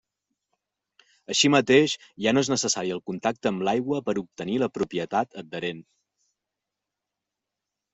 [1.33, 1.93] Així mateix,
[2.27, 5.89] ja no és necessari el contacte amb l'aigua per obtenir la propietat adherent.